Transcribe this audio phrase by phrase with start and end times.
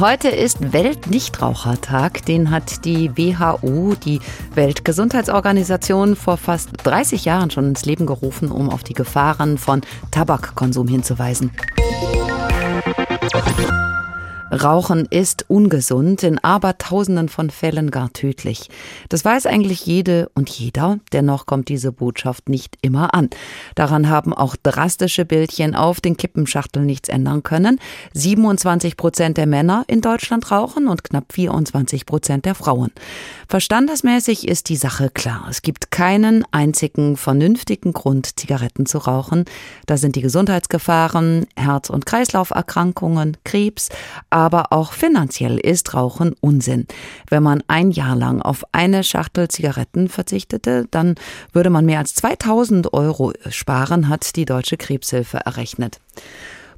[0.00, 2.24] Heute ist Weltnichtrauchertag.
[2.24, 4.18] Den hat die WHO, die
[4.52, 10.88] Weltgesundheitsorganisation, vor fast 30 Jahren schon ins Leben gerufen, um auf die Gefahren von Tabakkonsum
[10.88, 11.52] hinzuweisen.
[14.54, 18.68] Rauchen ist ungesund, in Abertausenden von Fällen gar tödlich.
[19.08, 23.30] Das weiß eigentlich jede und jeder, dennoch kommt diese Botschaft nicht immer an.
[23.74, 27.80] Daran haben auch drastische Bildchen auf den Kippenschachteln nichts ändern können.
[28.12, 32.92] 27 Prozent der Männer in Deutschland rauchen und knapp 24 Prozent der Frauen.
[33.48, 35.46] Verstandesmäßig ist die Sache klar.
[35.50, 39.46] Es gibt keinen einzigen vernünftigen Grund, Zigaretten zu rauchen.
[39.86, 43.88] Da sind die Gesundheitsgefahren, Herz- und Kreislauferkrankungen, Krebs,
[44.44, 46.86] aber auch finanziell ist Rauchen Unsinn.
[47.30, 51.14] Wenn man ein Jahr lang auf eine Schachtel Zigaretten verzichtete, dann
[51.54, 55.98] würde man mehr als 2000 Euro sparen, hat die Deutsche Krebshilfe errechnet.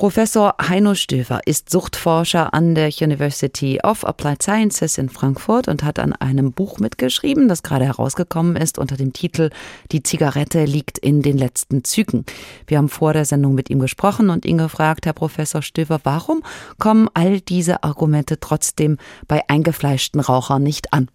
[0.00, 5.98] Professor Heino Stöver ist Suchtforscher an der University of Applied Sciences in Frankfurt und hat
[5.98, 9.50] an einem Buch mitgeschrieben, das gerade herausgekommen ist unter dem Titel
[9.92, 12.24] Die Zigarette liegt in den letzten Zügen.
[12.66, 16.42] Wir haben vor der Sendung mit ihm gesprochen und ihn gefragt, Herr Professor Stöver, warum
[16.78, 18.96] kommen all diese Argumente trotzdem
[19.28, 21.10] bei eingefleischten Rauchern nicht an?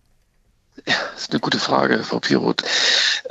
[0.83, 2.63] Das ist eine gute Frage, Frau Piroth.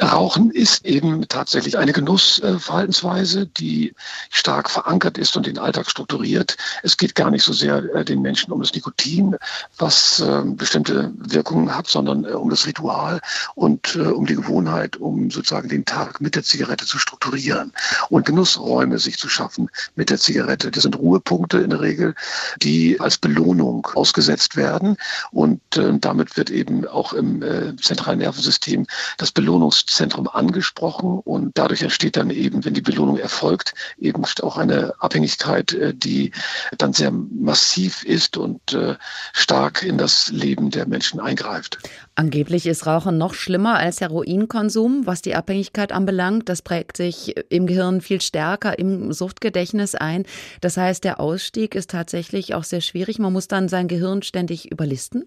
[0.03, 3.95] Rauchen ist eben tatsächlich eine Genussverhaltensweise, die
[4.31, 6.57] stark verankert ist und den Alltag strukturiert.
[6.83, 9.37] Es geht gar nicht so sehr äh, den Menschen um das Nikotin,
[9.79, 13.21] was äh, bestimmte Wirkungen hat, sondern äh, um das Ritual
[13.55, 17.73] und um die Gewohnheit, um sozusagen den Tag mit der Zigarette zu strukturieren
[18.09, 20.71] und Genussräume sich zu schaffen mit der Zigarette.
[20.71, 22.15] Das sind Ruhepunkte in der Regel,
[22.63, 24.97] die als Belohnung ausgesetzt werden
[25.31, 27.34] und damit wird eben auch im
[27.81, 28.87] zentralen Nervensystem
[29.19, 34.57] das Belohnungs Zentrum angesprochen und dadurch entsteht dann eben, wenn die Belohnung erfolgt, eben auch
[34.57, 36.33] eine Abhängigkeit, äh, die
[36.79, 38.97] dann sehr massiv ist und äh,
[39.33, 41.79] stark in das Leben der Menschen eingreift.
[42.15, 46.49] Angeblich ist Rauchen noch schlimmer als Heroinkonsum, was die Abhängigkeit anbelangt.
[46.49, 50.25] Das prägt sich im Gehirn viel stärker im Suchtgedächtnis ein.
[50.61, 53.19] Das heißt, der Ausstieg ist tatsächlich auch sehr schwierig.
[53.19, 55.25] Man muss dann sein Gehirn ständig überlisten.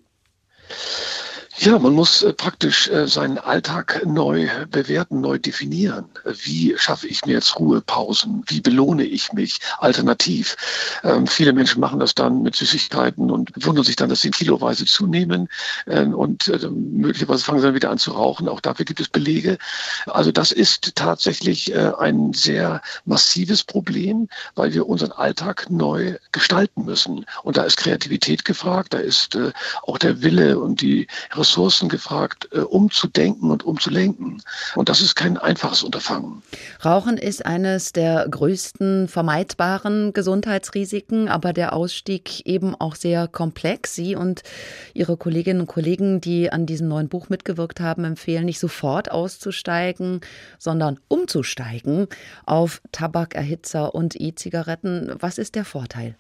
[1.60, 6.06] Ja, man muss äh, praktisch äh, seinen Alltag neu bewerten, neu definieren.
[6.44, 8.44] Wie schaffe ich mir jetzt Ruhepausen?
[8.46, 10.56] Wie belohne ich mich alternativ?
[11.04, 14.86] Ähm, viele Menschen machen das dann mit Süßigkeiten und wundern sich dann, dass sie kiloweise
[14.86, 15.50] zunehmen
[15.88, 18.48] ähm, und äh, möglicherweise fangen sie dann wieder an zu rauchen.
[18.48, 19.58] Auch dafür gibt es Belege.
[20.06, 26.86] Also das ist tatsächlich äh, ein sehr massives Problem, weil wir unseren Alltag neu gestalten
[26.86, 27.26] müssen.
[27.42, 29.52] Und da ist Kreativität gefragt, da ist äh,
[29.82, 31.47] auch der Wille und die Ressourcen
[31.90, 34.42] gefragt, äh, umzudenken und umzulenken.
[34.76, 36.44] Und das ist kein einfaches Unterfangen.
[36.84, 43.96] Rauchen ist eines der größten vermeidbaren Gesundheitsrisiken, aber der Ausstieg eben auch sehr komplex.
[43.96, 44.44] Sie und
[44.94, 50.22] Ihre Kolleginnen und Kollegen, die an diesem neuen Buch mitgewirkt haben, empfehlen nicht sofort auszusteigen,
[50.60, 52.08] sondern umzusteigen
[52.46, 55.16] auf Tabakerhitzer und E-Zigaretten.
[55.20, 56.16] Was ist der Vorteil?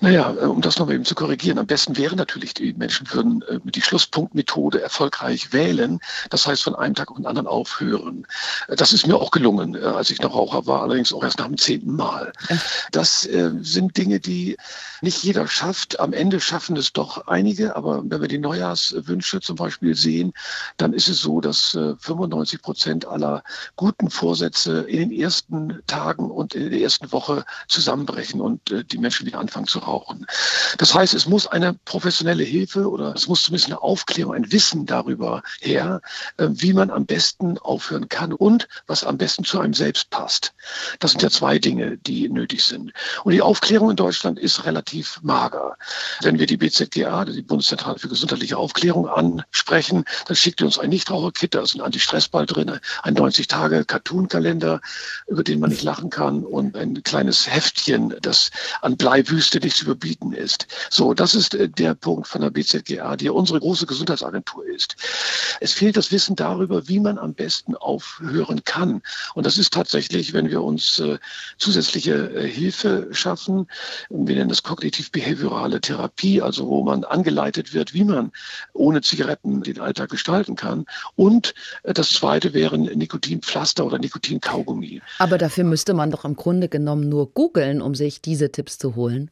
[0.00, 3.42] Naja, äh, um das nochmal eben zu korrigieren, am besten wäre natürlich, die Menschen würden
[3.42, 6.00] äh, die Schlusspunktmethode erfolgreich wählen.
[6.30, 8.26] Das heißt, von einem Tag auf den anderen aufhören.
[8.68, 11.46] Äh, das ist mir auch gelungen, als ich noch Raucher war, allerdings auch erst nach
[11.46, 12.32] dem zehnten Mal.
[12.90, 14.56] Das sind Dinge, die
[15.00, 16.00] nicht jeder schafft.
[16.00, 20.32] Am Ende schaffen es doch einige, aber wenn wir die Neujahrswünsche zum Beispiel sehen,
[20.76, 23.42] dann ist es so, dass 95 Prozent aller
[23.76, 29.26] guten Vorsätze in den ersten Tagen und in der ersten Woche zusammenbrechen und die Menschen
[29.26, 30.26] wieder anfangen anfangen zu rauchen.
[30.78, 34.86] Das heißt, es muss eine professionelle Hilfe oder es muss zumindest eine Aufklärung, ein Wissen
[34.86, 36.00] darüber her,
[36.38, 40.54] äh, wie man am besten aufhören kann und was am besten zu einem selbst passt.
[41.00, 42.92] Das sind ja zwei Dinge, die nötig sind.
[43.24, 45.76] Und die Aufklärung in Deutschland ist relativ mager.
[46.22, 50.88] Wenn wir die BZGA, die Bundeszentrale für gesundheitliche Aufklärung, ansprechen, dann schickt ihr uns ein
[50.88, 54.80] Nichtraucherkit, da ist ein Antistressball drin, ein 90-Tage-Cartoon-Kalender,
[55.26, 59.76] über den man nicht lachen kann und ein kleines Heftchen, das an Bleiwüste Wüste nicht
[59.76, 60.68] zu überbieten ist.
[60.88, 64.94] So, das ist äh, der Punkt von der BZGA, die unsere große Gesundheitsagentur ist.
[65.58, 69.02] Es fehlt das Wissen darüber, wie man am besten aufhören kann.
[69.34, 71.18] Und das ist tatsächlich, wenn wir uns äh,
[71.58, 73.66] zusätzliche äh, Hilfe schaffen,
[74.10, 78.30] wir nennen das kognitiv-behaviorale Therapie, also wo man angeleitet wird, wie man
[78.74, 80.86] ohne Zigaretten den Alltag gestalten kann.
[81.16, 81.52] Und
[81.82, 85.02] äh, das zweite wären Nikotinpflaster oder Nikotinkaugummi.
[85.18, 88.94] Aber dafür müsste man doch im Grunde genommen nur googeln, um sich diese Tipps zu
[88.94, 89.31] holen.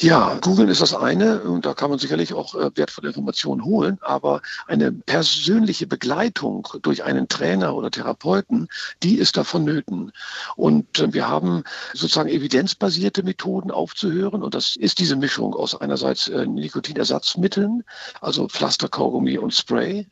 [0.00, 3.98] Ja, googeln ist das eine und da kann man sicherlich auch äh, wertvolle Informationen holen,
[4.00, 8.68] aber eine persönliche Begleitung durch einen Trainer oder Therapeuten,
[9.02, 10.12] die ist davon nöten.
[10.56, 11.62] Und äh, wir haben
[11.92, 17.84] sozusagen evidenzbasierte Methoden aufzuhören und das ist diese Mischung aus einerseits äh, Nikotinersatzmitteln,
[18.20, 20.06] also Pflaster, Kaugummi und Spray,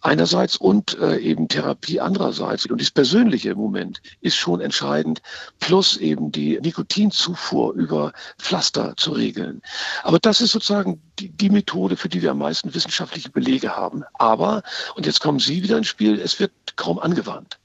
[0.00, 2.66] einerseits und eben Therapie andererseits.
[2.66, 5.22] Und das Persönliche Moment ist schon entscheidend,
[5.58, 9.62] plus eben die Nikotinzufuhr über Pflaster zu regeln.
[10.02, 14.02] Aber das ist sozusagen die, die, Methode, für die wir am meisten wissenschaftliche Belege haben.
[14.14, 14.62] Aber,
[14.96, 16.40] und jetzt kommen Sie wieder ins Spiel, es
[16.70, 17.58] wird kaum angewandt.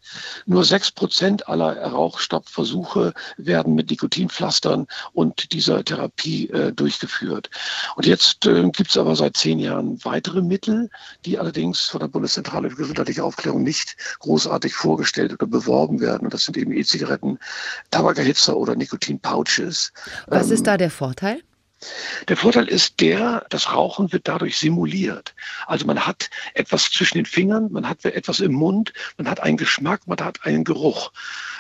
[0.46, 7.50] Nur sechs Prozent aller Rauchstoppversuche werden mit Nikotinpflastern und dieser Therapie äh, durchgeführt.
[7.96, 10.90] Und jetzt äh, gibt es aber seit zehn Jahren weitere Mittel,
[11.26, 16.26] die allerdings von der Bundeszentrale für gesundheitliche Aufklärung nicht großartig vorgestellt oder beworben werden.
[16.26, 17.40] Und das sind eben E-Zigaretten,
[17.92, 19.92] Tabakerhitzer oder Nikotinpouches.
[20.28, 21.42] Was ähm, ist da der Vorteil?
[22.28, 25.36] Der Vorteil ist der, das Rauchen wird dadurch simuliert.
[25.68, 29.58] Also man hat etwas zwischen den Fingern, man hat etwas im Mund, man hat einen
[29.58, 31.12] Geschmack, man hat einen Geruch.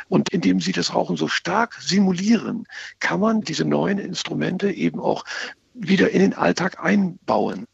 [0.08, 2.66] Und indem Sie das Rauchen so stark simulieren,
[3.00, 5.26] kann man diese neuen Instrumente eben auch
[5.74, 7.66] wieder in den Alltag einbauen.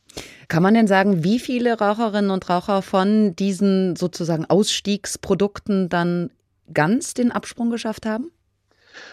[0.47, 6.31] Kann man denn sagen, wie viele Raucherinnen und Raucher von diesen sozusagen Ausstiegsprodukten dann
[6.73, 8.31] ganz den Absprung geschafft haben?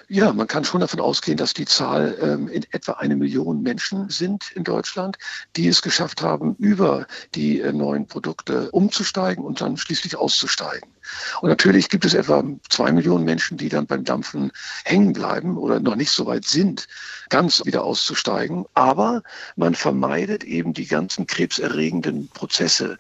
[0.09, 4.09] Ja, man kann schon davon ausgehen, dass die Zahl ähm, in etwa eine Million Menschen
[4.09, 5.19] sind in Deutschland,
[5.57, 10.91] die es geschafft haben, über die äh, neuen Produkte umzusteigen und dann schließlich auszusteigen.
[11.41, 14.51] Und natürlich gibt es etwa zwei Millionen Menschen, die dann beim Dampfen
[14.85, 16.87] hängen bleiben oder noch nicht so weit sind,
[17.29, 18.65] ganz wieder auszusteigen.
[18.75, 19.23] Aber
[19.57, 22.99] man vermeidet eben die ganzen krebserregenden Prozesse,